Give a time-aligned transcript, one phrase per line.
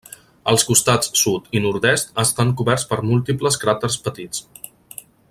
[0.53, 4.47] Els costats sud i nord-est estan coberts per múltiples cràters petits.